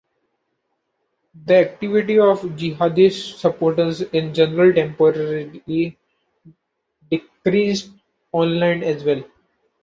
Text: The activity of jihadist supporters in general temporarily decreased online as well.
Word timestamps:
The 1.45 1.57
activity 1.57 2.17
of 2.17 2.41
jihadist 2.57 3.37
supporters 3.37 4.01
in 4.01 4.33
general 4.33 4.73
temporarily 4.73 5.95
decreased 7.11 7.91
online 8.33 8.81
as 8.81 9.03
well. 9.03 9.23